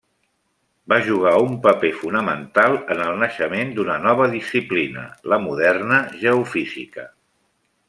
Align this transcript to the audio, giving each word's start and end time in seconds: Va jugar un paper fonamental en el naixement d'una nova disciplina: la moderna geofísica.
Va 0.93 0.97
jugar 1.09 1.33
un 1.47 1.51
paper 1.65 1.91
fonamental 1.97 2.79
en 2.95 3.03
el 3.09 3.21
naixement 3.25 3.75
d'una 3.77 3.99
nova 4.07 4.29
disciplina: 4.33 5.05
la 5.35 5.41
moderna 5.47 6.01
geofísica. 6.25 7.09